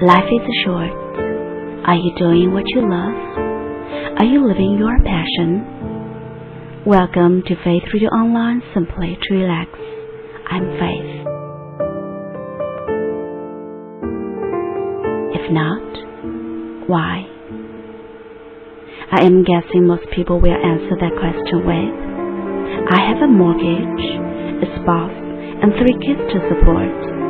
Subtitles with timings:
[0.00, 0.94] Life is short.
[1.84, 3.18] Are you doing what you love?
[4.18, 6.86] Are you living your passion?
[6.86, 9.70] Welcome to Faith Radio Online Simply to Relax.
[10.46, 11.10] I'm Faith.
[15.34, 17.26] If not, why?
[19.10, 21.90] I am guessing most people will answer that question with
[22.94, 25.18] I have a mortgage, a spouse,
[25.58, 27.27] and three kids to support.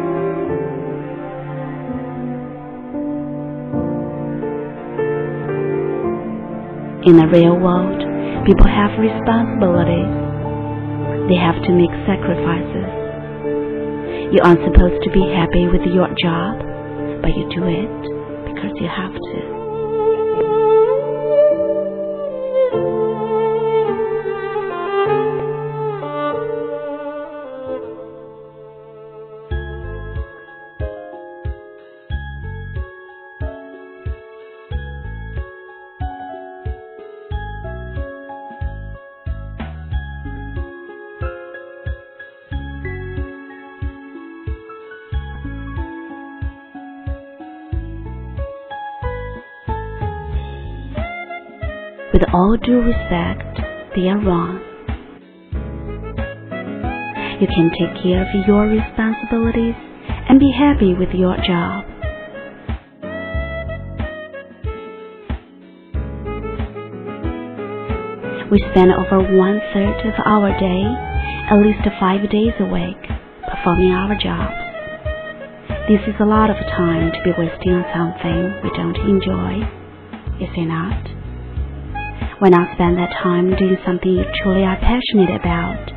[7.09, 8.05] In the real world,
[8.45, 10.12] people have responsibilities.
[11.33, 12.93] They have to make sacrifices.
[14.29, 16.61] You aren't supposed to be happy with your job,
[17.25, 19.58] but you do it because you have to.
[52.19, 53.61] With all due respect,
[53.94, 54.58] they are wrong.
[57.38, 59.78] You can take care of your responsibilities
[60.27, 61.84] and be happy with your job.
[68.50, 70.83] We spend over one third of our day,
[71.55, 72.98] at least five days a week,
[73.46, 74.58] performing our jobs.
[75.86, 79.62] This is a lot of time to be wasting on something we don't enjoy,
[80.42, 81.17] is it not?
[82.39, 85.91] Why I spend that time doing something truly are passionate about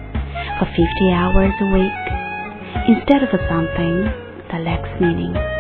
[0.58, 4.10] for 50 hours a week instead of something
[4.50, 5.51] that lacks meaning?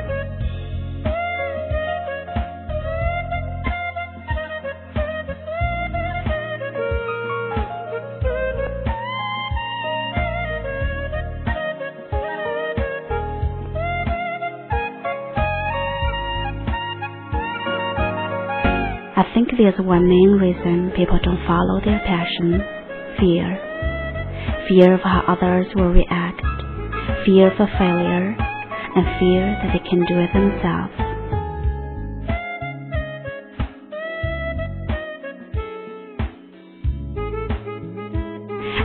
[19.21, 22.57] I think there's one main reason people don't follow their passion
[23.21, 23.53] fear.
[24.67, 26.41] Fear of how others will react,
[27.23, 30.97] fear for failure, and fear that they can do it themselves.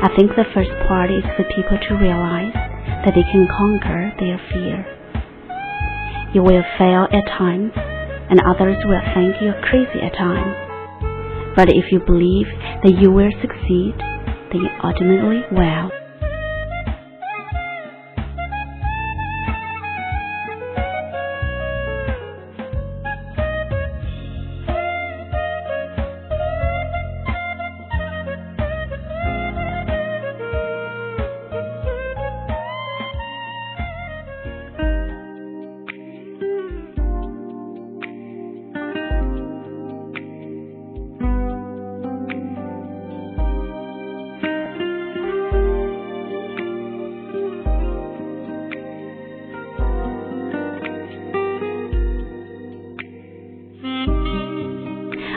[0.04, 4.38] I think the first part is for people to realize that they can conquer their
[4.52, 4.84] fear.
[6.34, 7.72] You will fail at times
[8.30, 10.54] and others will think you're crazy at times.
[11.56, 12.46] But if you believe
[12.84, 13.94] that you will succeed,
[14.52, 16.05] then you ultimately will.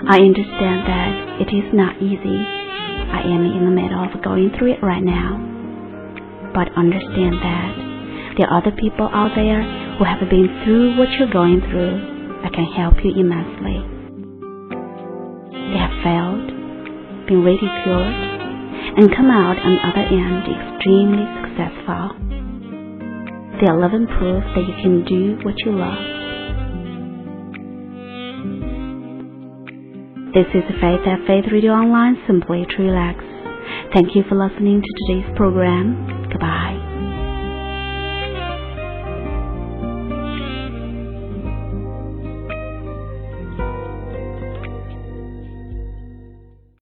[0.10, 2.42] I understand that it is not easy.
[3.14, 5.38] I am in the middle of going through it right now.
[6.50, 11.30] But understand that there are other people out there who have been through what you're
[11.30, 13.86] going through that can help you immensely.
[15.54, 16.58] They have failed,
[17.30, 18.18] been ridiculed,
[18.98, 22.18] and come out on the other end extremely successful.
[23.62, 26.19] They are living proof that you can do what you love.
[30.32, 33.18] This is Faith at Faith Radio Online, simply to relax.
[33.96, 36.19] Thank you for listening to today's program.